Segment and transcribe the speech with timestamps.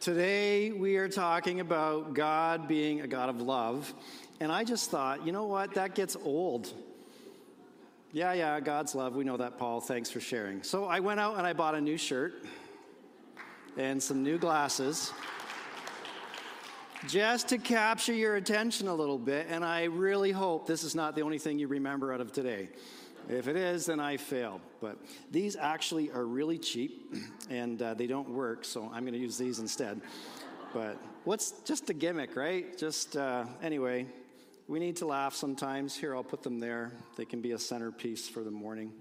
[0.00, 3.92] Today we are talking about God being a God of love.
[4.40, 5.74] And I just thought, you know what?
[5.74, 6.72] That gets old.
[8.10, 9.14] Yeah, yeah, God's love.
[9.14, 9.82] We know that, Paul.
[9.82, 10.62] Thanks for sharing.
[10.62, 12.46] So I went out and I bought a new shirt
[13.76, 15.12] and some new glasses
[17.06, 19.48] just to capture your attention a little bit.
[19.50, 22.70] And I really hope this is not the only thing you remember out of today.
[23.32, 24.60] If it is, then I failed.
[24.80, 24.98] But
[25.30, 27.14] these actually are really cheap
[27.48, 30.00] and uh, they don't work, so I'm going to use these instead.
[30.74, 32.76] But what's just a gimmick, right?
[32.76, 34.06] Just uh, anyway,
[34.66, 35.94] we need to laugh sometimes.
[35.94, 36.90] Here, I'll put them there.
[37.16, 38.92] They can be a centerpiece for the morning.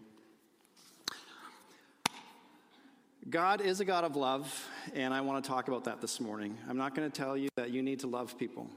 [3.32, 6.56] God is a God of love, and I want to talk about that this morning.
[6.70, 8.68] I'm not going to tell you that you need to love people.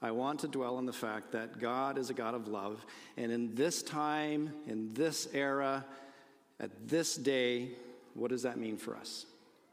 [0.00, 2.84] I want to dwell on the fact that God is a God of love.
[3.16, 5.84] And in this time, in this era,
[6.60, 7.70] at this day,
[8.14, 9.26] what does that mean for us?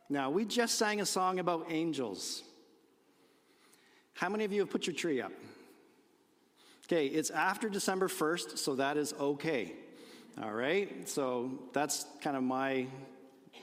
[0.10, 2.44] Now, we just sang a song about angels.
[4.14, 5.32] How many of you have put your tree up?
[6.86, 9.74] Okay, it's after December 1st, so that is okay.
[10.42, 11.08] All right?
[11.08, 12.88] So that's kind of my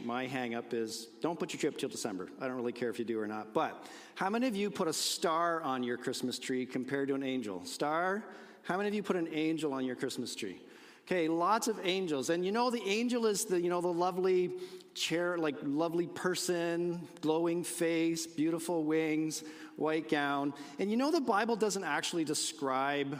[0.01, 2.29] my hang up is don't put your tree up till December.
[2.41, 3.55] I don't really care if you do or not.
[3.55, 7.23] But how many of you put a star on your Christmas tree compared to an
[7.23, 7.65] angel?
[7.65, 8.25] Star?
[8.65, 10.61] How many of you put an angel on your Christmas tree?
[11.07, 12.31] Okay, lots of angels.
[12.31, 14.53] And you know the angel is the, you know, the lovely
[14.95, 19.43] chair, like lovely person, glowing face, beautiful wings,
[19.77, 20.55] white gown.
[20.79, 23.19] And you know the Bible doesn't actually describe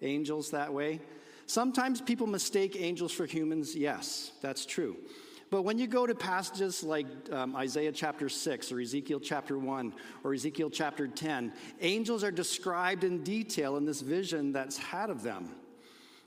[0.00, 1.00] angels that way.
[1.46, 3.76] Sometimes people mistake angels for humans.
[3.76, 4.96] Yes, that's true.
[5.54, 9.94] But when you go to passages like um, Isaiah chapter 6 or Ezekiel chapter 1
[10.24, 15.22] or Ezekiel chapter 10, angels are described in detail in this vision that's had of
[15.22, 15.54] them.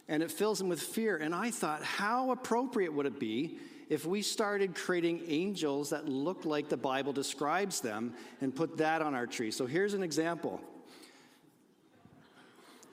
[0.07, 1.17] And it fills them with fear.
[1.17, 3.57] And I thought, how appropriate would it be
[3.89, 9.01] if we started creating angels that look like the Bible describes them and put that
[9.01, 9.51] on our tree?
[9.51, 10.61] So here's an example.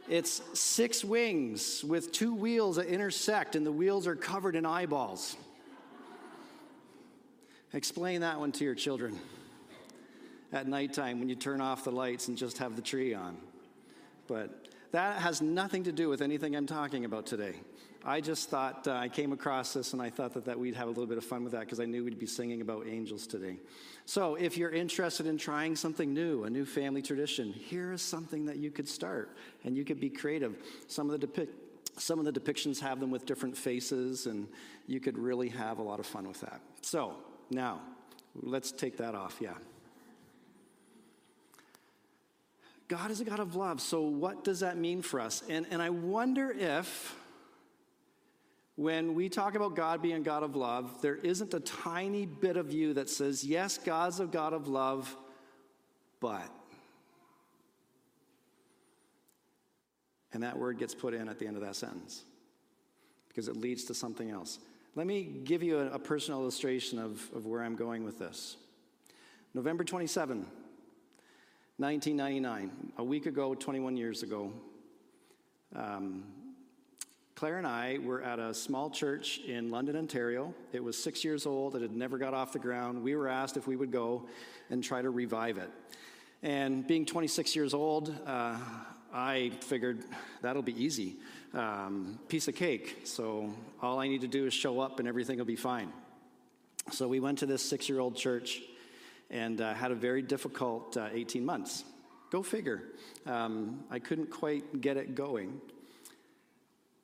[0.09, 5.37] It's six wings with two wheels that intersect, and the wheels are covered in eyeballs.
[7.75, 9.19] Explain that one to your children
[10.53, 13.37] at nighttime when you turn off the lights and just have the tree on.
[14.29, 17.57] But that has nothing to do with anything I'm talking about today.
[18.05, 20.87] I just thought uh, I came across this and I thought that, that we'd have
[20.87, 23.27] a little bit of fun with that because I knew we'd be singing about angels
[23.27, 23.57] today.
[24.05, 28.45] So, if you're interested in trying something new, a new family tradition, here is something
[28.47, 30.55] that you could start and you could be creative.
[30.87, 31.61] Some of the depict
[31.97, 34.49] some of the depictions have them with different faces, and
[34.87, 36.61] you could really have a lot of fun with that.
[36.83, 37.17] So,
[37.55, 37.81] now,
[38.35, 39.55] let's take that off, yeah.
[42.89, 43.81] God is a God of love.
[43.81, 45.43] So, what does that mean for us?
[45.49, 47.17] And, and I wonder if,
[48.77, 52.73] when we talk about God being God of love, there isn't a tiny bit of
[52.73, 55.17] you that says, Yes, God's a God of love,
[56.21, 56.51] but.
[60.33, 62.25] And that word gets put in at the end of that sentence
[63.29, 64.59] because it leads to something else.
[64.97, 68.57] Let me give you a, a personal illustration of, of where I'm going with this.
[69.53, 70.47] November 27,
[71.79, 74.53] 1999, a week ago, 21 years ago,
[75.75, 76.23] um,
[77.35, 80.55] Claire and I were at a small church in London, Ontario.
[80.73, 83.03] It was six years old, it had never got off the ground.
[83.03, 84.29] We were asked if we would go
[84.71, 85.71] and try to revive it.
[86.45, 88.59] And being 26 years old, uh,
[89.17, 90.03] I figured
[90.43, 91.15] that'll be easy
[91.55, 93.03] um, piece of cake.
[93.05, 95.93] So all I need to do is show up and everything will be fine.
[96.91, 98.61] So we went to this six year old church
[99.31, 101.85] and uh, had a very difficult uh, 18 months.
[102.31, 102.83] Go figure.
[103.25, 105.61] Um, I couldn't quite get it going.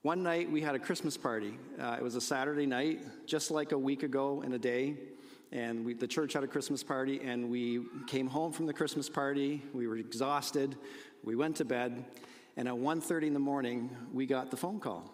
[0.03, 1.57] One night we had a Christmas party.
[1.79, 4.97] Uh, it was a Saturday night, just like a week ago in a day.
[5.53, 9.09] And we, the church had a Christmas party, and we came home from the Christmas
[9.09, 9.63] party.
[9.75, 10.77] We were exhausted.
[11.25, 12.05] We went to bed.
[12.57, 15.11] And at 1:30 in the morning, we got the phone call.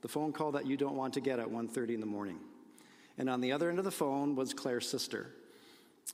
[0.00, 2.40] The phone call that you don't want to get at 1:30 in the morning.
[3.16, 5.34] And on the other end of the phone was Claire's sister.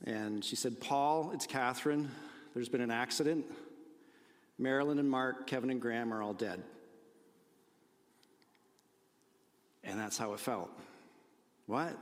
[0.07, 2.11] And she said, "Paul, it's Catherine.
[2.55, 3.47] There's been an accident.
[4.59, 6.65] Marilyn and Mark, Kevin and Graham are all dead."
[9.83, 10.71] And that's how it felt.
[11.67, 11.97] What?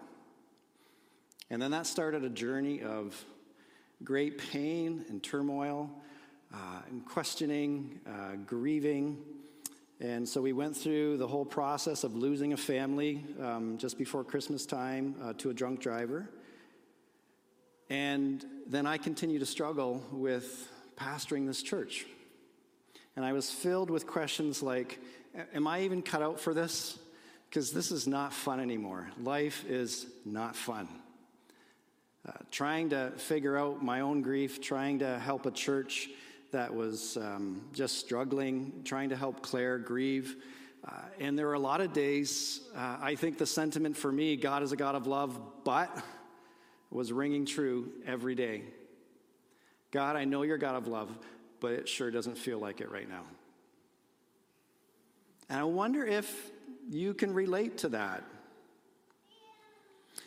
[1.51, 3.25] And then that started a journey of
[4.03, 5.91] great pain and turmoil
[6.53, 9.19] uh, and questioning, uh, grieving.
[10.01, 14.25] And so we went through the whole process of losing a family um, just before
[14.25, 16.29] Christmas time uh, to a drunk driver.
[17.89, 22.07] And then I continued to struggle with pastoring this church.
[23.17, 24.99] And I was filled with questions like
[25.55, 26.99] Am I even cut out for this?
[27.49, 29.11] Because this is not fun anymore.
[29.23, 30.89] Life is not fun.
[32.27, 36.09] uh, trying to figure out my own grief, trying to help a church
[36.53, 40.37] that was um, just struggling, trying to help Claire grieve.
[40.87, 44.37] Uh, and there were a lot of days, uh, I think the sentiment for me,
[44.37, 45.91] God is a God of love, but
[46.91, 48.63] was ringing true every day.
[49.93, 51.11] God, I know you're God of love,
[51.61, 53.23] but it sure doesn't feel like it right now.
[55.49, 56.51] And I wonder if
[56.91, 58.25] you can relate to that.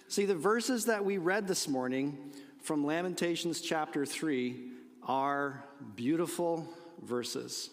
[0.08, 2.32] See, the verses that we read this morning
[2.62, 4.72] from Lamentations chapter 3
[5.06, 5.64] are
[5.96, 6.68] beautiful
[7.02, 7.70] verses.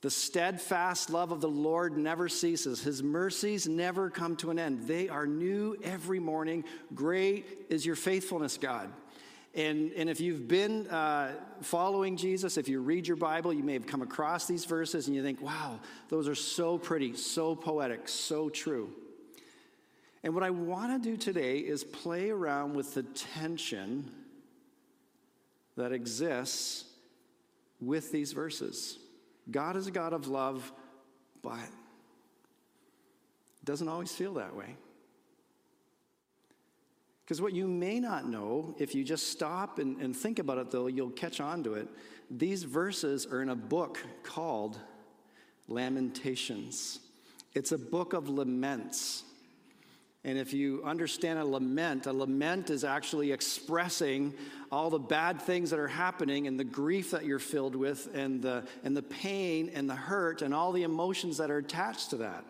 [0.00, 2.82] The steadfast love of the Lord never ceases.
[2.82, 4.88] His mercies never come to an end.
[4.88, 6.64] They are new every morning.
[6.92, 8.90] Great is your faithfulness, God.
[9.54, 13.74] And, and if you've been uh, following Jesus, if you read your Bible, you may
[13.74, 15.78] have come across these verses and you think, wow,
[16.08, 18.90] those are so pretty, so poetic, so true.
[20.24, 24.10] And what I want to do today is play around with the tension
[25.82, 26.84] that exists
[27.80, 28.98] with these verses.
[29.50, 30.70] God is a God of love,
[31.42, 34.76] but it doesn't always feel that way.
[37.24, 40.70] Because what you may not know, if you just stop and, and think about it,
[40.70, 41.88] though, you'll catch on to it.
[42.30, 44.78] These verses are in a book called
[45.66, 47.00] Lamentations.
[47.54, 49.24] It's a book of laments.
[50.24, 54.32] And if you understand a lament, a lament is actually expressing
[54.70, 58.40] all the bad things that are happening and the grief that you're filled with and
[58.40, 62.18] the, and the pain and the hurt and all the emotions that are attached to
[62.18, 62.44] that.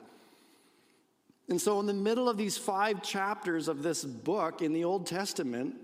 [1.48, 5.06] And so, in the middle of these five chapters of this book in the Old
[5.06, 5.74] Testament,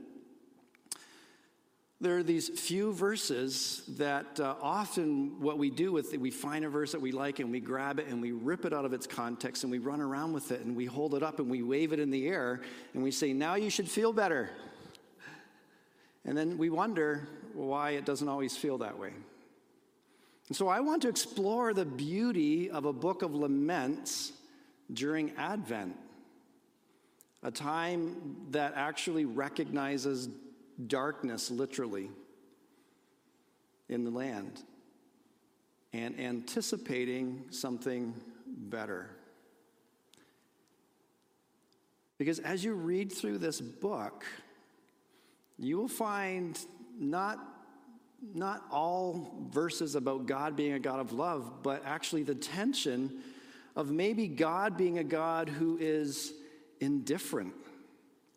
[2.01, 6.65] there are these few verses that uh, often what we do with it, we find
[6.65, 8.93] a verse that we like and we grab it and we rip it out of
[8.93, 11.63] its context and we run around with it and we hold it up and we
[11.63, 12.61] wave it in the air
[12.95, 14.51] and we say, Now you should feel better.
[16.25, 19.13] And then we wonder why it doesn't always feel that way.
[20.47, 24.33] And so I want to explore the beauty of a book of laments
[24.93, 25.97] during Advent,
[27.43, 30.29] a time that actually recognizes
[30.87, 32.11] darkness literally
[33.89, 34.63] in the land
[35.93, 38.15] and anticipating something
[38.47, 39.11] better.
[42.19, 44.25] Because as you read through this book,
[45.59, 46.59] you will find
[46.99, 47.39] not,
[48.35, 53.21] not all verses about God being a God of love, but actually the tension
[53.77, 56.35] of maybe God being a God who is
[56.81, 57.55] indifferent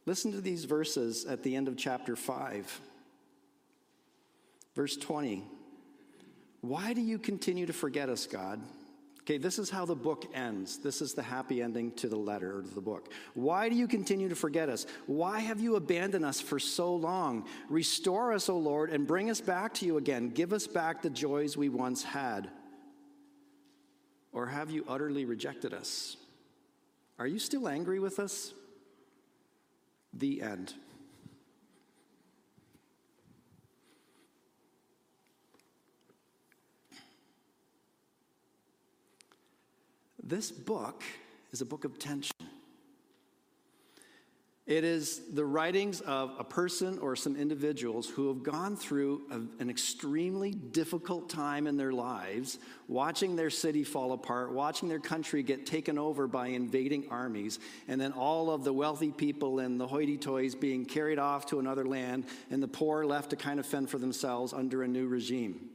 [0.06, 2.82] Listen to these verses at the end of chapter 5.
[4.76, 5.44] Verse 20.
[6.62, 8.62] Why do you continue to forget us, God?
[9.22, 10.80] Okay, this is how the book ends.
[10.80, 13.12] This is the happy ending to the letter to the book.
[13.36, 14.88] Why do you continue to forget us?
[15.06, 17.48] Why have you abandoned us for so long?
[17.70, 20.30] Restore us, O Lord, and bring us back to you again.
[20.30, 22.50] Give us back the joys we once had.
[24.34, 26.18] Or have you utterly rejected us?
[27.20, 28.54] Are you still angry with us?
[30.14, 30.74] The end.
[40.24, 41.04] This book
[41.52, 42.32] is a book of tension.
[44.68, 49.36] It is the writings of a person or some individuals who have gone through a,
[49.62, 55.42] an extremely difficult time in their lives, watching their city fall apart, watching their country
[55.42, 59.88] get taken over by invading armies, and then all of the wealthy people and the
[59.88, 63.66] hoity toys being carried off to another land, and the poor left to kind of
[63.66, 65.70] fend for themselves under a new regime.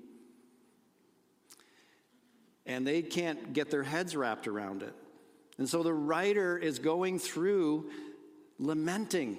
[2.67, 4.95] And they can't get their heads wrapped around it.
[5.59, 7.91] And so the writer is going through
[8.59, 9.39] lamenting,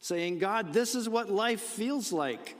[0.00, 2.56] saying, God, this is what life feels like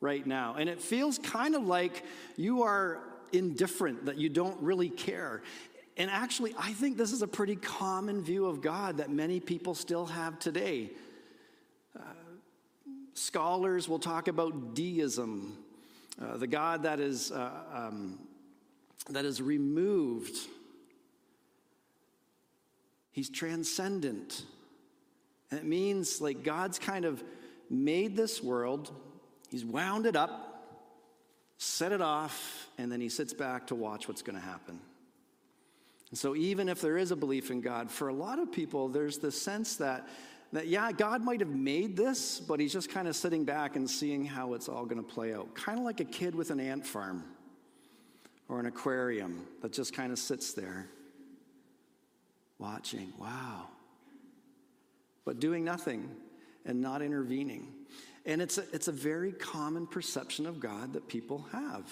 [0.00, 0.54] right now.
[0.58, 2.04] And it feels kind of like
[2.36, 3.00] you are
[3.32, 5.42] indifferent, that you don't really care.
[5.96, 9.74] And actually, I think this is a pretty common view of God that many people
[9.74, 10.90] still have today.
[11.98, 12.02] Uh,
[13.14, 15.58] scholars will talk about deism,
[16.22, 18.18] uh, the God that is, uh, um,
[19.10, 20.36] that is removed
[23.18, 24.44] He's transcendent.
[25.50, 27.20] It means like God's kind of
[27.68, 28.92] made this world,
[29.50, 30.78] He's wound it up,
[31.56, 34.78] set it off, and then He sits back to watch what's going to happen.
[36.10, 38.86] And so, even if there is a belief in God, for a lot of people,
[38.86, 40.06] there's the sense that,
[40.52, 43.90] that yeah, God might have made this, but He's just kind of sitting back and
[43.90, 45.56] seeing how it's all going to play out.
[45.56, 47.24] Kind of like a kid with an ant farm
[48.48, 50.88] or an aquarium that just kind of sits there
[52.58, 53.12] watching.
[53.18, 53.68] Wow.
[55.24, 56.10] But doing nothing.
[56.68, 57.72] and not intervening.
[58.24, 61.90] And it's a, it's a very common perception of God that people have.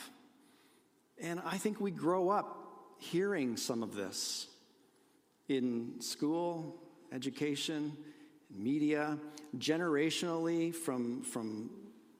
[1.21, 4.47] And I think we grow up hearing some of this
[5.49, 6.77] in school,
[7.13, 7.97] education,
[8.55, 9.19] media,
[9.57, 11.71] generationally from, from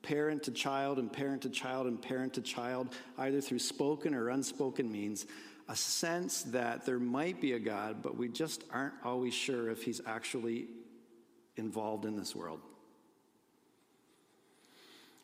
[0.03, 4.31] parent to child and parent to child and parent to child, either through spoken or
[4.31, 5.27] unspoken means,
[5.69, 9.83] a sense that there might be a God, but we just aren't always sure if
[9.83, 10.69] he's actually
[11.57, 12.61] involved in this world.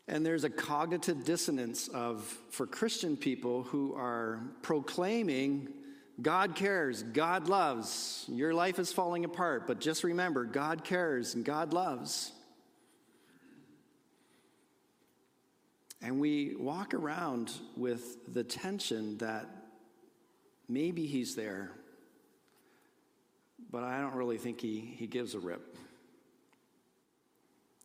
[0.08, 5.68] And there's a cognitive dissonance of for Christian people who are proclaiming
[6.20, 8.26] God cares, God loves.
[8.28, 12.32] Your life is falling apart, but just remember God cares and God loves.
[16.02, 19.48] And we walk around with the tension that
[20.72, 21.70] maybe he's there,
[23.70, 25.76] but I don't really think he, he gives a rip.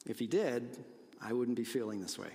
[0.06, 0.77] If he did,
[1.22, 2.29] I wouldn't be feeling this way.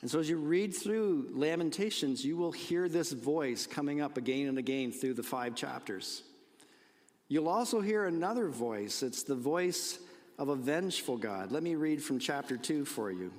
[0.00, 4.48] And so, as you read through Lamentations, you will hear this voice coming up again
[4.48, 6.22] and again through the five chapters.
[7.28, 9.02] You'll also hear another voice.
[9.02, 9.98] It's the voice
[10.38, 11.52] of a vengeful God.
[11.52, 13.30] Let me read from chapter 2 for you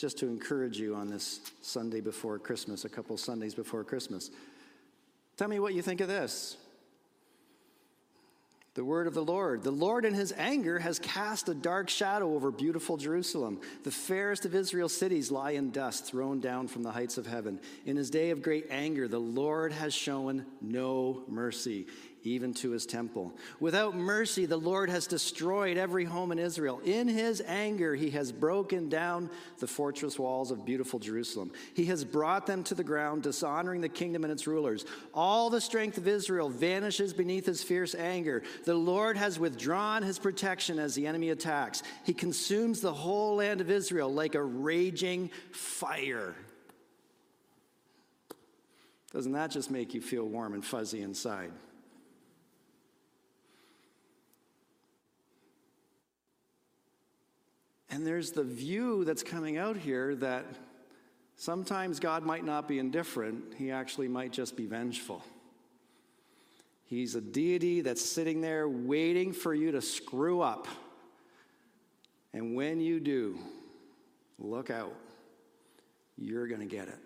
[0.00, 4.30] just to encourage you on this Sunday before Christmas, a couple Sundays before Christmas.
[5.36, 6.56] Tell me what you think of this.
[8.74, 9.62] The word of the Lord.
[9.62, 13.60] The Lord in his anger has cast a dark shadow over beautiful Jerusalem.
[13.84, 17.60] The fairest of Israel's cities lie in dust, thrown down from the heights of heaven.
[17.84, 21.88] In his day of great anger, the Lord has shown no mercy
[22.22, 23.32] even to his temple.
[23.60, 26.80] Without mercy, the Lord has destroyed every home in Israel.
[26.84, 31.52] In his anger, he has broken down the fortress walls of beautiful Jerusalem.
[31.74, 34.84] He has brought them to the ground, dishonoring the kingdom and its rulers.
[35.14, 38.42] All the strength of Israel vanishes beneath his fierce anger.
[38.64, 41.82] The Lord has withdrawn his protection as the enemy attacks.
[42.04, 46.34] He consumes the whole land of Israel like a raging fire.
[49.12, 51.50] Doesn't that just make you feel warm and fuzzy inside?
[57.90, 60.46] And there's the view that's coming out here that
[61.36, 65.24] sometimes God might not be indifferent, he actually might just be vengeful.
[66.84, 70.66] He's a deity that's sitting there waiting for you to screw up.
[72.32, 73.38] And when you do,
[74.38, 74.94] look out.
[76.16, 76.98] You're going to get it.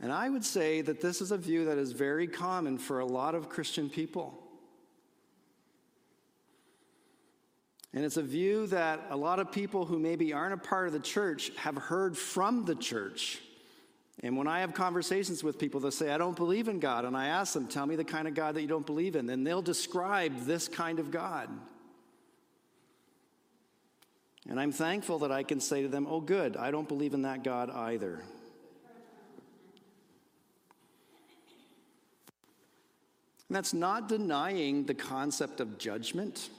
[0.00, 3.06] And I would say that this is a view that is very common for a
[3.06, 4.45] lot of Christian people.
[7.96, 10.92] And it's a view that a lot of people who maybe aren't a part of
[10.92, 13.40] the church have heard from the church.
[14.22, 17.06] And when I have conversations with people, they'll say, I don't believe in God.
[17.06, 19.30] And I ask them, Tell me the kind of God that you don't believe in.
[19.30, 21.48] And they'll describe this kind of God.
[24.46, 27.22] And I'm thankful that I can say to them, Oh, good, I don't believe in
[27.22, 28.20] that God either.
[33.48, 36.50] And that's not denying the concept of judgment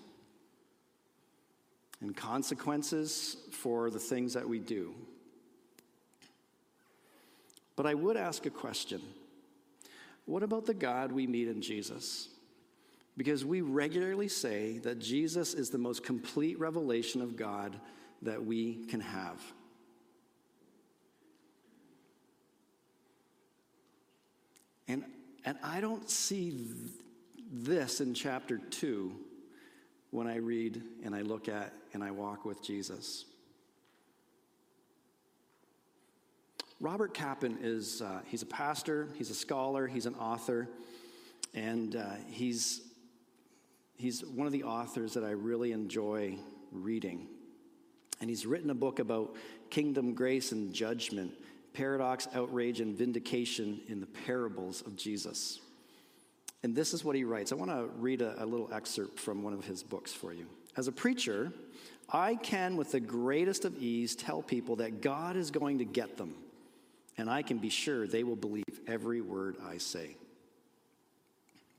[2.01, 4.93] and consequences for the things that we do.
[7.75, 9.01] But I would ask a question
[10.25, 12.29] What about the God we meet in Jesus?
[13.15, 17.79] Because we regularly say that Jesus is the most complete revelation of God
[18.21, 19.41] that we can have.
[24.87, 25.03] And,
[25.45, 26.67] and I don't see th-
[27.51, 29.15] this in chapter 2
[30.11, 33.25] when I read and I look at and I walk with Jesus.
[36.79, 40.69] Robert Capon is uh, he's a pastor, he's a scholar, he's an author,
[41.55, 42.81] and uh, he's
[43.95, 46.37] he's one of the authors that I really enjoy
[46.71, 47.27] reading.
[48.21, 49.35] And he's written a book about
[49.69, 51.33] kingdom grace and judgment,
[51.73, 55.59] paradox, outrage, and vindication in the parables of Jesus.
[56.63, 57.51] And this is what he writes.
[57.51, 60.47] I want to read a, a little excerpt from one of his books for you.
[60.75, 61.53] As a preacher,
[62.09, 66.17] I can, with the greatest of ease, tell people that God is going to get
[66.17, 66.35] them,
[67.17, 70.15] and I can be sure they will believe every word I say.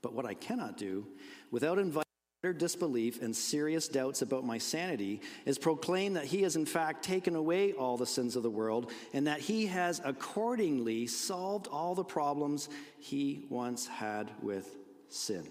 [0.01, 1.05] But what I cannot do,
[1.51, 2.08] without inviting
[2.41, 7.03] utter disbelief and serious doubts about my sanity, is proclaim that He has in fact
[7.03, 11.95] taken away all the sins of the world, and that He has accordingly solved all
[11.95, 14.73] the problems He once had with
[15.09, 15.45] sin.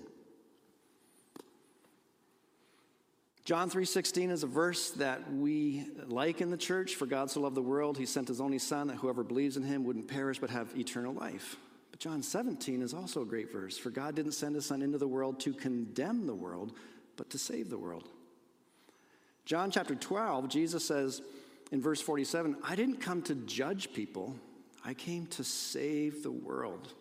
[3.45, 7.55] John 3:16 is a verse that we like in the church for God so loved
[7.55, 10.51] the world he sent his only son that whoever believes in him wouldn't perish but
[10.51, 11.57] have eternal life.
[11.99, 13.77] John 17 is also a great verse.
[13.77, 16.73] For God didn't send his son into the world to condemn the world,
[17.17, 18.09] but to save the world.
[19.45, 21.23] John chapter 12, Jesus says
[21.73, 24.37] in verse 47 I didn't come to judge people,
[24.85, 26.95] I came to save the world.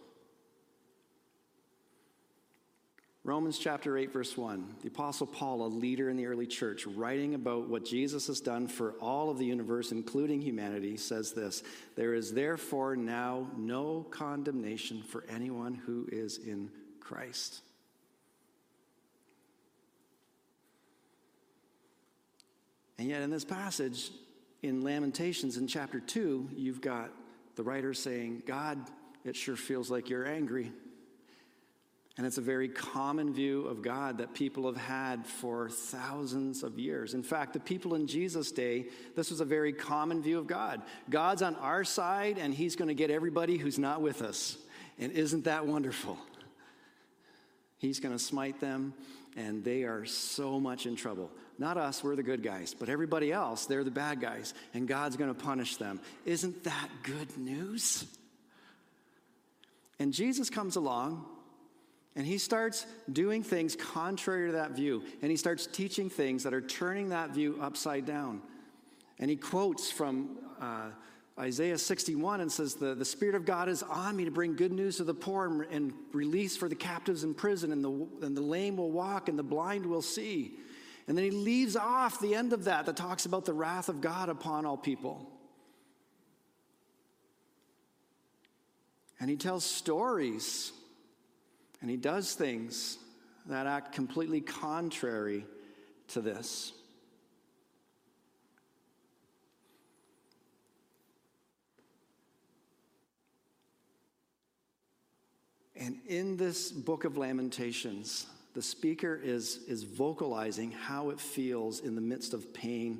[3.28, 4.76] Romans chapter 8, verse 1.
[4.84, 8.70] The Apostle Paul, a leader in the early church, writing about what Jesus has done
[8.70, 11.62] for all of the universe, including humanity, says this
[11.98, 17.64] There is therefore now no condemnation for anyone who is in Christ.
[22.98, 24.10] And yet, in this passage,
[24.64, 27.12] in Lamentations in chapter 2, you've got
[27.58, 28.80] the writer saying, God,
[29.26, 30.72] it sure feels like you're angry.
[32.18, 36.80] And it's a very common view of God that people have had for thousands of
[36.80, 37.14] years.
[37.14, 40.82] In fact, the people in Jesus' day, this was a very common view of God.
[41.12, 44.58] God's on our side, and He's going to get everybody who's not with us.
[44.98, 46.18] And isn't that wonderful?
[47.78, 48.96] He's going to smite them,
[49.36, 51.30] and they are so much in trouble.
[51.60, 55.18] Not us, we're the good guys, but everybody else, they're the bad guys, and God's
[55.18, 56.00] going to punish them.
[56.26, 58.06] Isn't that good news?
[60.00, 61.24] And Jesus comes along
[62.18, 65.04] and he starts doing things contrary to that view.
[65.22, 68.42] And he starts teaching things that are turning that view upside down.
[69.20, 70.90] And he quotes from uh,
[71.40, 74.72] Isaiah 61 and says, the, the Spirit of God is on me to bring good
[74.72, 78.36] news to the poor and, and release for the captives in prison, and the, and
[78.36, 80.56] the lame will walk and the blind will see.
[81.08, 84.02] And then he leaves off the end of that that talks about the wrath of
[84.02, 85.32] God upon all people.
[89.20, 90.72] And he tells stories
[91.82, 92.98] and he does things
[93.46, 95.46] that act completely contrary
[96.10, 96.74] to this.
[105.80, 111.94] And in this book of Lamentations, the speaker is, is vocalizing how it feels in
[111.94, 113.00] the midst of pain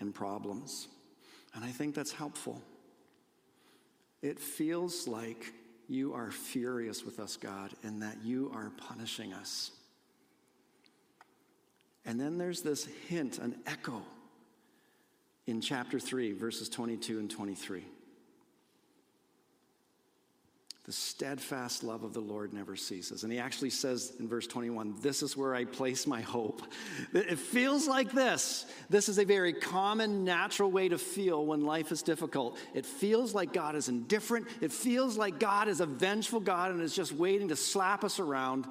[0.00, 0.88] and problems.
[1.54, 2.60] And I think that's helpful.
[4.22, 5.52] It feels like
[5.90, 9.72] you are furious with us, God, and that you are punishing us.
[12.04, 14.00] And then there's this hint, an echo
[15.46, 17.84] in chapter 3, verses 22 and 23.
[20.90, 23.22] The steadfast love of the Lord never ceases.
[23.22, 26.62] And he actually says in verse 21 This is where I place my hope.
[27.14, 28.66] It feels like this.
[28.88, 32.58] This is a very common, natural way to feel when life is difficult.
[32.74, 34.48] It feels like God is indifferent.
[34.60, 38.18] It feels like God is a vengeful God and is just waiting to slap us
[38.18, 38.66] around.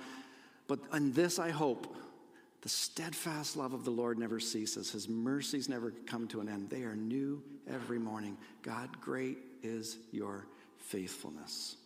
[0.67, 1.95] But in this I hope.
[2.63, 4.91] The steadfast love of the Lord never ceases.
[4.91, 6.69] His mercies never come to an end.
[6.69, 8.35] They are new every morning.
[8.61, 10.47] God, great is your
[10.79, 11.77] faithfulness.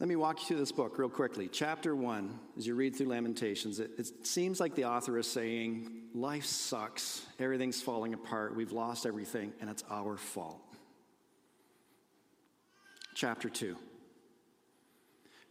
[0.00, 1.46] Let me walk you through this book real quickly.
[1.46, 5.90] Chapter one, as you read through Lamentations, it, it, seems like the author is saying,
[6.14, 10.62] Life sucks, everything's falling apart, we've lost everything, and it's our fault.
[13.14, 13.76] Chapter two,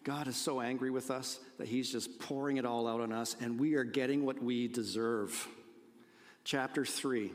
[0.03, 3.35] God is so angry with us that he's just pouring it all out on us,
[3.39, 5.47] and we are getting what we deserve.
[6.43, 7.31] Chapter three,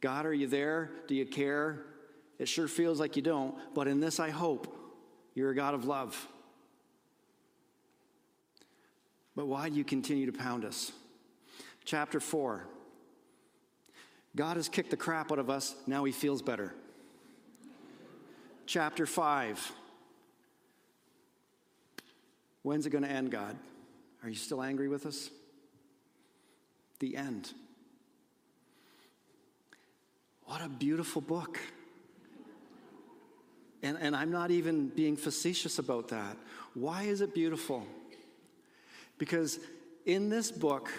[0.00, 0.90] God, are you there?
[1.08, 1.84] Do you care?
[2.38, 4.78] It sure feels like you don't, but in this I hope.
[5.34, 6.26] You're a God of love.
[9.36, 10.92] But why do you continue to pound us?
[11.84, 12.66] Chapter 4
[14.36, 16.72] God has kicked the crap out of us, now he feels better.
[18.66, 19.72] Chapter 5
[22.62, 23.56] When's it going to end, God?
[24.22, 25.30] Are you still angry with us?
[26.98, 27.52] The end.
[30.44, 31.58] What a beautiful book.
[33.82, 36.36] And, and I'm not even being facetious about that.
[36.74, 37.86] Why is it beautiful?
[39.18, 39.58] Because
[40.04, 40.90] in this book,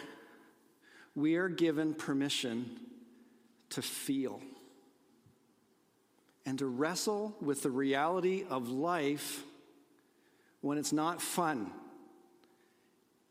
[1.15, 2.79] we are given permission
[3.69, 4.41] to feel
[6.45, 9.43] and to wrestle with the reality of life
[10.61, 11.71] when it's not fun,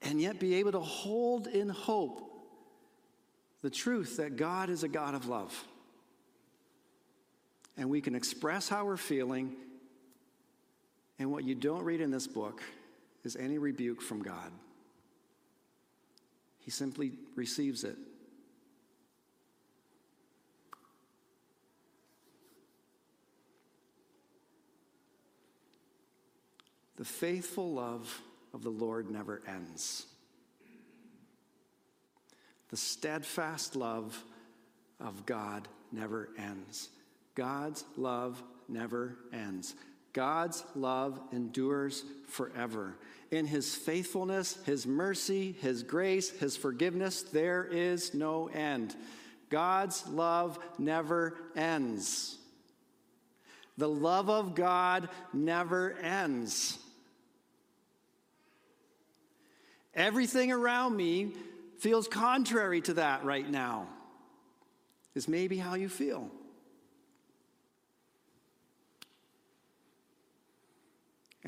[0.03, 2.23] and yet be able to hold in hope
[3.63, 5.65] the truth that God is a God of love
[7.77, 9.55] and we can express how we're feeling.
[11.19, 12.63] And what you don't read in this book
[13.25, 14.51] is any rebuke from God.
[16.61, 17.97] He simply receives it.
[26.97, 28.21] The faithful love
[28.53, 30.05] of the Lord never ends.
[32.69, 34.23] The steadfast love
[35.01, 36.91] of God never ends.
[37.35, 39.75] God's love never ends.
[40.13, 42.97] God's love endures forever.
[43.31, 48.97] In his faithfulness, his mercy, his grace, his forgiveness, there is no end.
[49.51, 52.37] God's love never ends.
[53.79, 56.79] The love of God never ends.
[59.95, 61.33] Everything around me
[61.79, 63.89] feels contrary to that right now,
[65.15, 66.31] is maybe how you feel.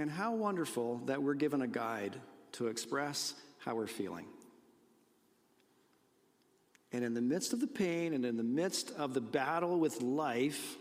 [0.02, 2.16] And how wonderful that we're given a guide
[2.54, 4.26] to express how we're feeling.
[6.92, 10.02] And in the midst of the pain and in the midst of the battle with
[10.02, 10.76] life,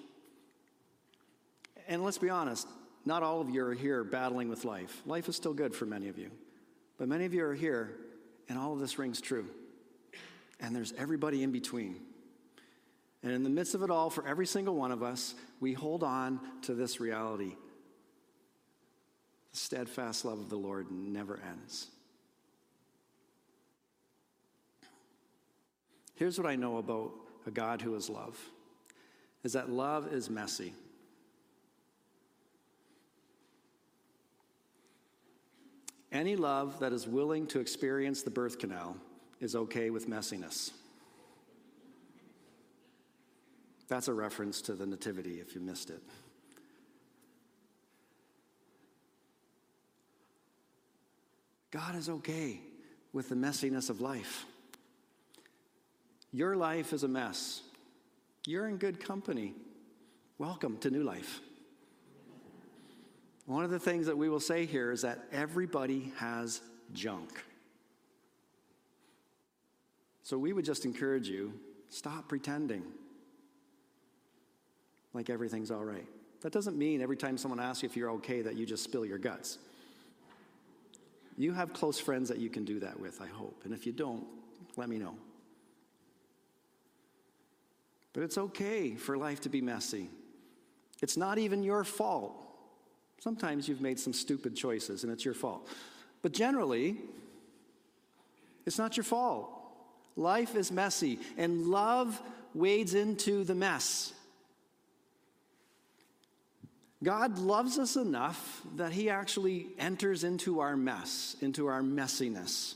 [1.87, 2.67] and let's be honest,
[3.05, 5.03] not all of you are here battling with life.
[5.05, 6.31] Life is still good for many of you.
[6.97, 7.91] But many of you are here,
[8.49, 9.45] and all of this rings true.
[10.59, 11.97] And there's everybody in between.
[13.21, 16.01] And in the midst of it all, for every single one of us, we hold
[16.01, 17.55] on to this reality
[19.51, 21.87] the steadfast love of the Lord never ends.
[26.15, 27.11] Here's what I know about
[27.47, 28.37] a God who is love
[29.43, 30.73] is that love is messy.
[36.11, 38.97] Any love that is willing to experience the birth canal
[39.39, 40.71] is okay with messiness.
[43.87, 46.01] That's a reference to the Nativity if you missed it.
[51.71, 52.59] God is okay
[53.13, 54.45] with the messiness of life.
[56.33, 57.61] Your life is a mess.
[58.45, 59.53] You're in good company.
[60.37, 61.39] Welcome to new life.
[63.45, 66.61] One of the things that we will say here is that everybody has
[66.93, 67.29] junk.
[70.23, 71.53] So we would just encourage you
[71.89, 72.83] stop pretending
[75.13, 76.07] like everything's all right.
[76.41, 79.05] That doesn't mean every time someone asks you if you're okay that you just spill
[79.05, 79.57] your guts.
[81.37, 83.61] You have close friends that you can do that with, I hope.
[83.63, 84.25] And if you don't,
[84.77, 85.15] let me know.
[88.13, 90.09] But it's okay for life to be messy.
[91.01, 92.35] It's not even your fault.
[93.19, 95.67] Sometimes you've made some stupid choices and it's your fault.
[96.21, 96.97] But generally,
[98.65, 99.49] it's not your fault.
[100.15, 102.21] Life is messy, and love
[102.53, 104.13] wades into the mess.
[107.03, 112.75] God loves us enough that He actually enters into our mess, into our messiness.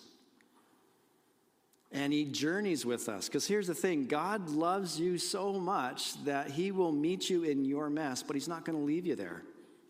[1.92, 3.28] And He journeys with us.
[3.28, 7.66] Because here's the thing God loves you so much that He will meet you in
[7.66, 9.44] your mess, but He's not going to leave you there.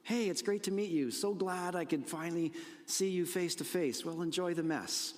[0.04, 1.10] Hey, it's great to meet you.
[1.10, 2.54] So glad I could finally
[2.86, 4.06] see you face to face.
[4.06, 5.16] Well, enjoy the mess.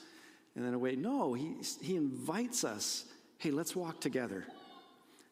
[0.55, 0.95] And then away.
[0.95, 3.03] No, he, he invites us.
[3.37, 4.45] Hey, let's walk together.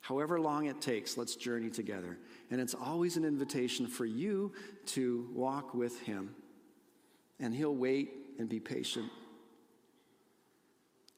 [0.06, 2.20] However long it takes, let's journey together.
[2.52, 4.54] And it's always an invitation for you
[4.88, 6.36] to walk with Him.
[7.40, 9.10] And He'll wait and be patient.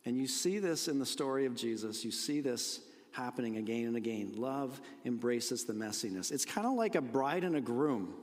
[0.06, 2.06] And you see this in the story of Jesus.
[2.06, 2.80] You see this
[3.12, 4.36] happening again and again.
[4.38, 6.32] Love embraces the messiness.
[6.32, 8.14] It's kind of like a bride and a groom.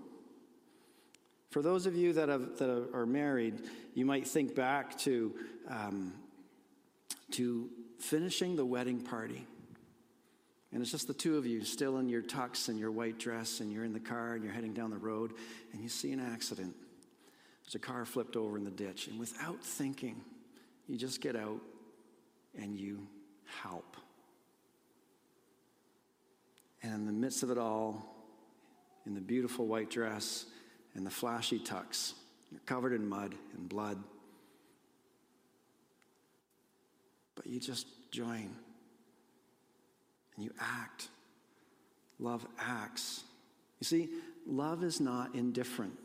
[1.51, 3.61] For those of you that, have, that are married,
[3.93, 5.35] you might think back to,
[5.69, 6.15] um,
[7.33, 9.47] to finishing the wedding party.
[10.75, 13.61] And it's just the two of you still in your tux and your white dress,
[13.61, 15.33] and you're in the car and you're heading down the road,
[15.73, 16.75] and you see an accident.
[17.63, 20.21] There's a car flipped over in the ditch, and without thinking,
[20.89, 21.61] you just get out
[22.59, 23.07] and you
[23.63, 23.97] help.
[26.83, 28.05] And in the midst of it all,
[29.07, 30.45] in the beautiful white dress
[30.97, 32.15] and the flashy tux,
[32.51, 34.03] you're covered in mud and blood.
[37.37, 38.51] But you just join
[40.37, 41.09] and you act.
[42.19, 43.25] Love acts.
[43.81, 44.09] You see,
[44.47, 45.99] love is not indifferent.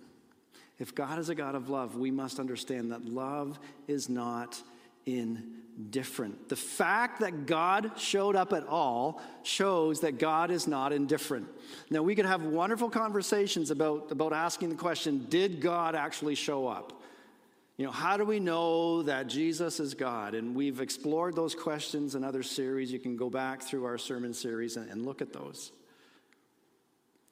[0.79, 4.61] If God is a God of love, we must understand that love is not
[5.05, 6.47] indifferent.
[6.47, 11.47] The fact that God showed up at all shows that God is not indifferent.
[11.89, 16.67] Now, we could have wonderful conversations about, about asking the question Did God actually show
[16.67, 16.98] up?
[17.79, 20.35] You know, how do we know that Jesus is God?
[20.35, 22.91] And we've explored those questions in other series.
[22.91, 25.71] You can go back through our sermon series and, and look at those.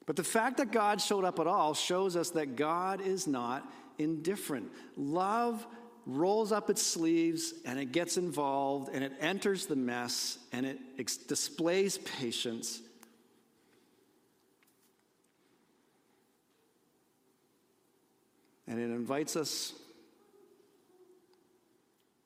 [0.06, 3.70] But the fact that God showed up at all shows us that God is not
[3.98, 4.72] indifferent.
[4.96, 5.68] Love
[6.06, 10.80] rolls up its sleeves and it gets involved and it enters the mess and it
[10.98, 12.80] ex- displays patience.
[18.66, 19.74] And it invites us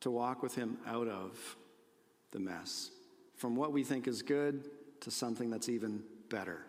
[0.02, 1.56] to walk with Him out of
[2.32, 2.92] the mess,
[3.36, 4.70] from what we think is good
[5.02, 6.62] to something that's even better.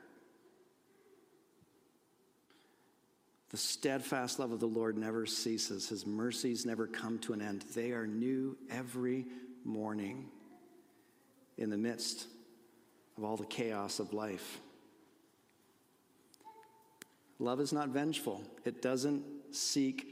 [3.51, 7.67] The steadfast love of the Lord never ceases, his mercies never come to an end.
[7.75, 9.27] They are new every
[9.63, 10.31] morning
[11.59, 12.29] in the midst
[13.19, 14.61] of all the chaos of life.
[17.39, 20.12] Love is not vengeful, it doesn't seek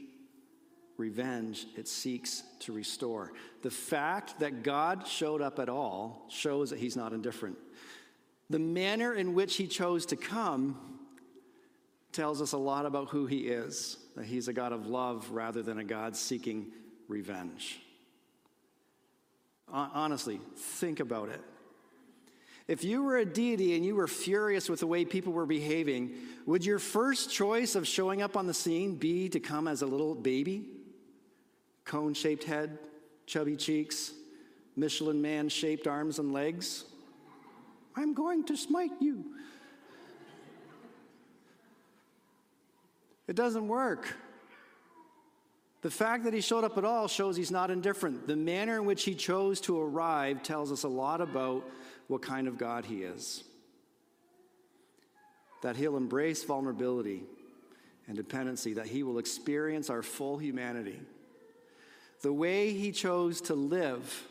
[1.01, 3.33] revenge, it seeks to restore.
[3.63, 7.57] The fact that God showed up at all shows that he's not indifferent.
[8.49, 10.99] The manner in which he chose to come
[12.11, 15.61] tells us a lot about who he is that he's a God of love rather
[15.63, 16.67] than a God seeking
[17.07, 17.79] revenge.
[19.69, 21.41] Honestly, think about it.
[22.67, 26.15] If you were a deity and you were furious with the way people were behaving,
[26.45, 29.85] would your first choice of showing up on the scene be to come as a
[29.85, 30.69] little baby?
[31.85, 32.77] Cone shaped head,
[33.25, 34.13] chubby cheeks,
[34.75, 36.85] Michelin man shaped arms and legs?
[37.95, 39.25] I'm going to smite you.
[43.27, 44.13] It doesn't work.
[45.81, 48.27] The fact that he showed up at all shows he's not indifferent.
[48.27, 51.67] The manner in which he chose to arrive tells us a lot about
[52.07, 53.43] what kind of God he is.
[55.63, 57.23] That he'll embrace vulnerability
[58.07, 60.99] and dependency, that he will experience our full humanity.
[62.21, 64.27] The way he chose to live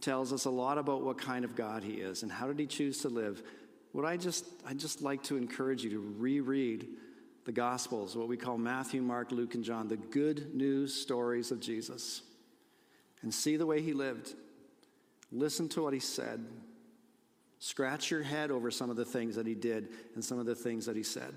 [0.00, 2.66] tells us a lot about what kind of God he is and how did he
[2.66, 3.42] choose to live.
[3.92, 6.88] What I just I just like to encourage you to reread
[7.44, 11.60] the gospels, what we call Matthew, Mark, Luke and John, the good news stories of
[11.60, 12.22] Jesus.
[13.22, 14.34] And see the way he lived.
[15.32, 16.44] Listen to what he said.
[17.58, 20.54] Scratch your head over some of the things that he did and some of the
[20.54, 21.34] things that he said.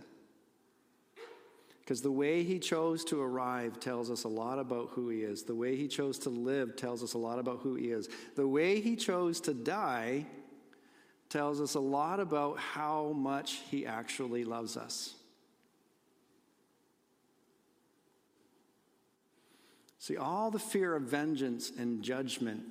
[1.84, 5.43] Because the way he chose to arrive tells us a lot about who he is.
[5.43, 8.08] The way he chose to live tells us a lot about who he is.
[8.36, 10.26] The way he chose to die
[11.28, 15.15] tells us a lot about how much he actually loves us.
[20.00, 22.62] See, all the fear of vengeance and judgment,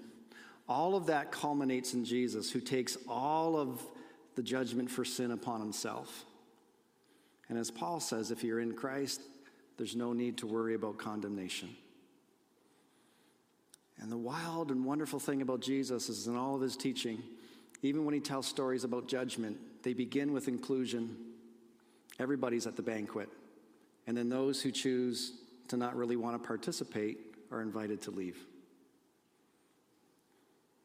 [0.68, 3.82] all of that culminates in Jesus, who takes all of
[4.36, 6.24] the judgment for sin upon himself.
[7.52, 9.20] And as Paul says, if you're in Christ,
[9.76, 11.68] there's no need to worry about condemnation.
[14.00, 17.22] And the wild and wonderful thing about Jesus is in all of his teaching,
[17.82, 21.14] even when he tells stories about judgment, they begin with inclusion.
[22.18, 23.28] Everybody's at the banquet.
[24.06, 25.34] And then those who choose
[25.68, 27.18] to not really want to participate
[27.50, 28.38] are invited to leave.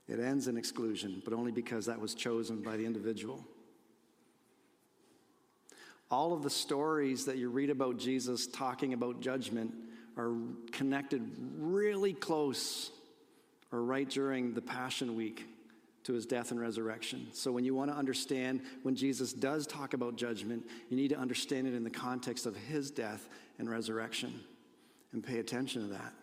[0.09, 3.45] It ends in exclusion, but only because that was chosen by the individual
[6.09, 9.73] all of the stories that you read about Jesus talking about judgment
[10.17, 10.33] are
[10.71, 11.21] connected
[11.57, 12.91] really close
[13.71, 15.45] or right during the Passion Week
[16.03, 17.27] to his death and resurrection.
[17.33, 21.17] So, when you want to understand when Jesus does talk about judgment, you need to
[21.17, 23.27] understand it in the context of his death
[23.59, 24.33] and resurrection
[25.11, 26.13] and pay attention to that.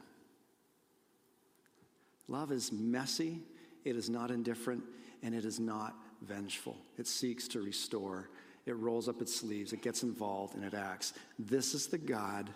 [2.29, 3.43] Love is messy,
[3.85, 4.83] it is not indifferent,
[5.23, 6.79] and it is not vengeful.
[6.97, 8.31] It seeks to restore
[8.67, 11.13] it rolls up its sleeves, it gets involved, and it acts.
[11.39, 12.51] This is the God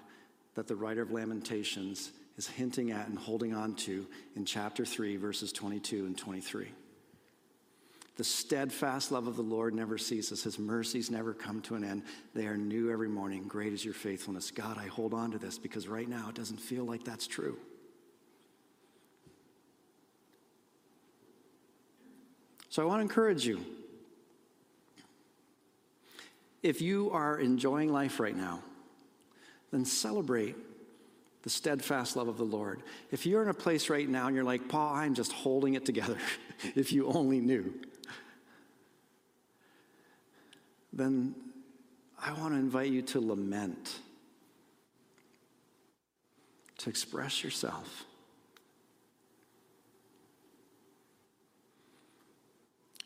[0.55, 5.17] that the writer of Lamentations is hinting at and holding on to in chapter 3,
[5.17, 6.69] verses 22 and 23.
[8.17, 10.43] The steadfast love of the Lord never ceases.
[10.43, 12.03] His mercies never come to an end.
[12.35, 13.45] They are new every morning.
[13.47, 14.51] Great is your faithfulness.
[14.51, 17.57] God, I hold on to this because right now it doesn't feel like that's true.
[22.71, 23.65] So I want to encourage you
[26.69, 28.63] if you are enjoying life right now,
[29.71, 30.55] then celebrate
[31.43, 32.83] the steadfast love of the Lord.
[33.11, 35.87] If you're in a place right now and you're like, Paul, I'm just holding it
[35.87, 36.19] together,
[36.77, 37.73] if you only knew,
[40.93, 41.35] then
[42.23, 44.01] I want to invite you to lament,
[46.79, 48.05] to express yourself.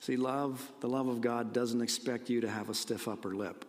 [0.03, 3.65] See, love, the love of God doesn't expect you to have a stiff upper lip.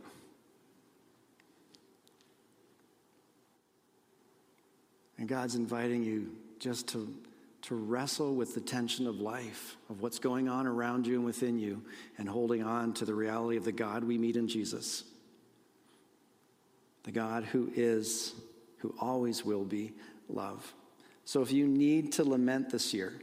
[5.20, 7.14] And God's inviting you just to,
[7.62, 11.60] to wrestle with the tension of life, of what's going on around you and within
[11.60, 11.84] you,
[12.18, 15.04] and holding on to the reality of the God we meet in Jesus.
[17.04, 18.34] The God who is,
[18.80, 19.94] who always will be,
[20.28, 20.74] love.
[21.26, 23.14] So if you need to lament this year,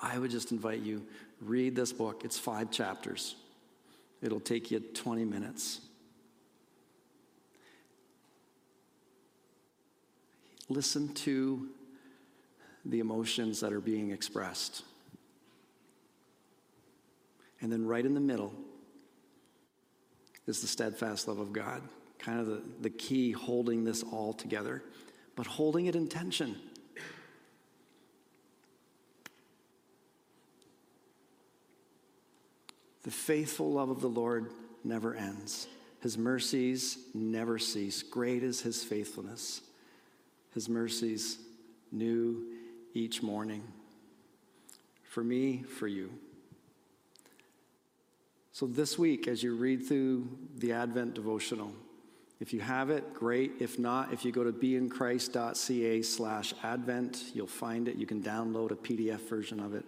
[0.00, 1.06] I would just invite you
[1.44, 3.36] Read this book, it's five chapters.
[4.22, 5.80] It'll take you 20 minutes.
[10.68, 11.68] Listen to
[12.84, 14.84] the emotions that are being expressed.
[17.60, 18.52] And then, right in the middle,
[20.46, 21.82] is the steadfast love of God
[22.22, 24.82] kind of the, the key holding this all together,
[25.36, 26.56] but holding it in tension.
[33.02, 34.50] The faithful love of the Lord
[34.84, 35.66] never ends.
[36.00, 38.02] His mercies never cease.
[38.02, 39.62] Great is his faithfulness.
[40.54, 41.38] His mercies
[41.90, 42.44] new
[42.94, 43.62] each morning.
[45.04, 46.10] For me, for you.
[48.52, 51.72] So, this week, as you read through the Advent devotional,
[52.40, 53.52] if you have it, great.
[53.60, 57.96] If not, if you go to beinchrist.ca slash Advent, you'll find it.
[57.96, 59.84] You can download a PDF version of it.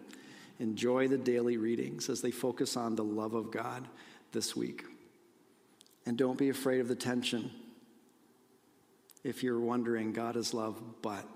[0.60, 3.88] Enjoy the daily readings as they focus on the love of God
[4.32, 4.84] this week.
[6.06, 7.50] And don't be afraid of the tension.
[9.22, 11.26] If you're wondering, God is love, but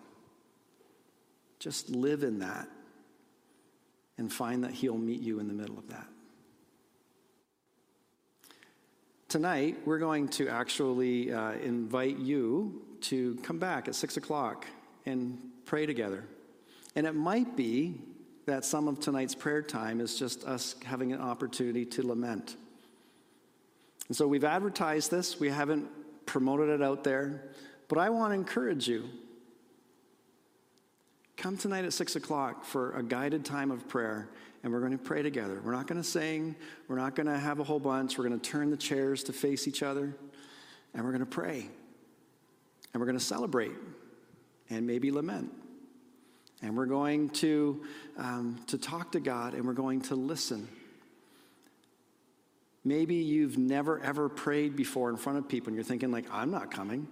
[1.59, 2.69] just live in that
[4.19, 6.07] and find that He'll meet you in the middle of that.
[9.29, 14.67] Tonight, we're going to actually uh, invite you to come back at 6 o'clock
[15.07, 16.25] and pray together.
[16.97, 18.01] And it might be
[18.49, 22.57] that some of tonight's prayer time is just us having an opportunity to lament.
[24.09, 25.87] And so we've advertised this, we haven't
[26.25, 27.51] promoted it out there,
[27.89, 29.05] but I want to encourage you.
[31.37, 34.31] Come tonight at 6 o'clock for a guided time of prayer,
[34.63, 35.61] and we're going to pray together.
[35.63, 36.57] We're not going to sing,
[36.89, 38.19] we're not going to have a whole bunch.
[38.19, 40.15] We're going to turn the chairs to face each other,
[40.95, 41.69] and we're going to pray.
[42.93, 43.73] And we're going to celebrate
[44.71, 45.53] and maybe lament.
[46.63, 47.85] And we're going to,
[48.17, 50.69] um, to talk to God and we're going to listen.
[52.85, 56.51] Maybe you've never ever prayed before in front of people and you're thinking, like, I'm
[56.51, 57.07] not coming.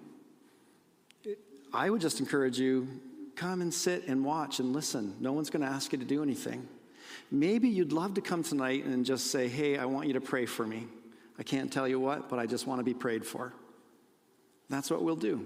[1.73, 2.89] I would just encourage you
[3.37, 5.15] come and sit and watch and listen.
[5.21, 6.67] No one's going to ask you to do anything.
[7.31, 10.47] Maybe you'd love to come tonight and just say, Hey, I want you to pray
[10.47, 10.87] for me.
[11.39, 13.53] I can't tell you what, but I just want to be prayed for.
[14.71, 15.45] That's what we'll do.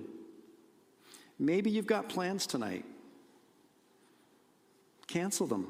[1.39, 2.85] Maybe you've got plans tonight.
[5.11, 5.67] Cancel them.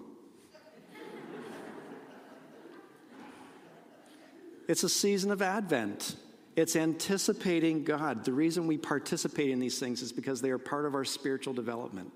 [4.68, 6.16] it's a season of Advent.
[6.56, 8.24] It's anticipating God.
[8.26, 11.54] The reason we participate in these things is because they are part of our spiritual
[11.54, 12.12] development.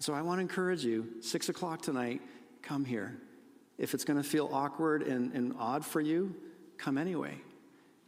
[0.00, 2.20] So I want to encourage you, six o'clock tonight,
[2.60, 3.16] come here.
[3.78, 6.34] If it's going to feel awkward and, and odd for you,
[6.76, 7.34] come anyway.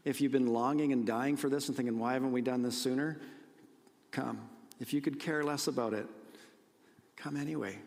[0.04, 2.76] If you've been longing and dying for this and thinking, why haven't we done this
[2.76, 3.18] sooner?
[4.10, 4.38] Come.
[4.80, 6.06] If you could care less about it,
[7.22, 7.78] come anyway.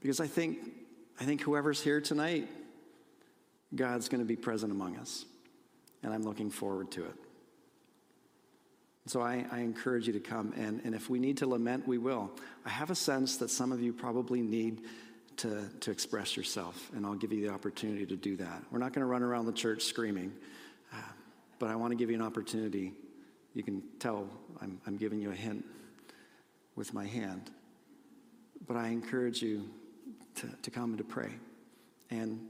[0.00, 0.58] Because I think,
[1.20, 2.48] I think whoever's here tonight,
[3.74, 5.24] God's going to be present among us.
[6.02, 7.14] And I'm looking forward to it.
[9.06, 10.54] So I, I, encourage you to come.
[10.56, 12.30] And, and if we need to lament, we will.
[12.64, 14.80] I have a sense that some of you probably need
[15.38, 18.62] to, to express yourself, and I'll give you the opportunity to do that.
[18.70, 20.32] We're not going to run around the church screaming,
[20.92, 20.96] uh,
[21.58, 22.92] but I want to give you an opportunity.
[23.52, 24.26] You can tell
[24.62, 25.64] I'm, I'm giving you a hint
[26.76, 27.50] with my hand.
[28.66, 29.68] But I encourage you
[30.36, 31.30] to, to come and to pray.
[32.10, 32.46] And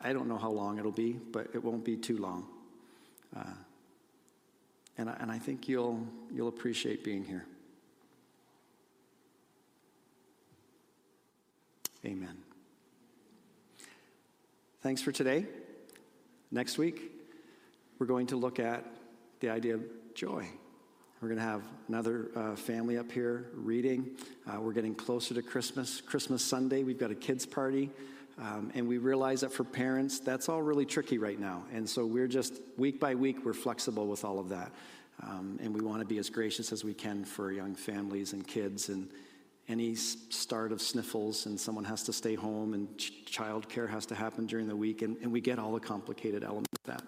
[0.00, 2.46] I don't know how long it'll be, but it won't be too long.
[3.36, 3.44] Uh,
[4.96, 7.44] and, I, and I think you'll, you'll appreciate being here.
[12.04, 12.36] Amen.
[14.82, 15.46] Thanks for today.
[16.50, 17.12] Next week,
[17.98, 18.84] we're going to look at
[19.40, 19.82] the idea of
[20.14, 20.48] joy.
[21.20, 24.10] We're going to have another uh, family up here reading.
[24.46, 26.00] Uh, we're getting closer to Christmas.
[26.00, 27.90] Christmas Sunday, we've got a kids' party.
[28.40, 31.64] Um, and we realize that for parents, that's all really tricky right now.
[31.72, 34.70] And so we're just, week by week, we're flexible with all of that.
[35.20, 38.46] Um, and we want to be as gracious as we can for young families and
[38.46, 38.88] kids.
[38.88, 39.10] And
[39.68, 44.14] any start of sniffles, and someone has to stay home, and ch- childcare has to
[44.14, 45.02] happen during the week.
[45.02, 47.02] And, and we get all the complicated elements of that.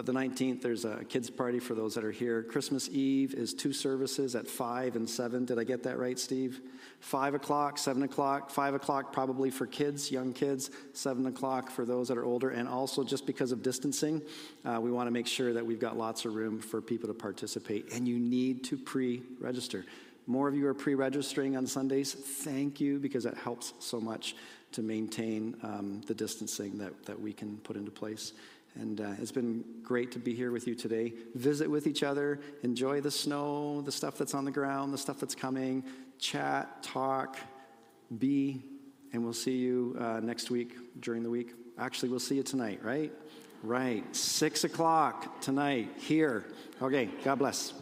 [0.00, 2.42] But the 19th, there's a kids' party for those that are here.
[2.42, 5.44] Christmas Eve is two services at 5 and 7.
[5.44, 6.62] Did I get that right, Steve?
[7.00, 8.48] 5 o'clock, 7 o'clock.
[8.48, 10.70] 5 o'clock probably for kids, young kids.
[10.94, 12.48] 7 o'clock for those that are older.
[12.48, 14.22] And also, just because of distancing,
[14.64, 17.14] uh, we want to make sure that we've got lots of room for people to
[17.14, 17.92] participate.
[17.92, 19.84] And you need to pre register.
[20.26, 22.14] More of you are pre registering on Sundays.
[22.14, 24.34] Thank you, because that helps so much
[24.72, 28.32] to maintain um, the distancing that, that we can put into place.
[28.76, 31.12] And uh, it's been great to be here with you today.
[31.34, 35.18] Visit with each other, enjoy the snow, the stuff that's on the ground, the stuff
[35.18, 35.84] that's coming,
[36.18, 37.36] chat, talk,
[38.18, 38.62] be,
[39.12, 41.54] and we'll see you uh, next week during the week.
[41.78, 43.12] Actually, we'll see you tonight, right?
[43.62, 44.04] Right.
[44.14, 46.46] Six o'clock tonight here.
[46.80, 47.74] Okay, God bless.